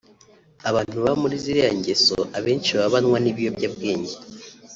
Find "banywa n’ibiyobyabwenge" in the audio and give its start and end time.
2.93-4.15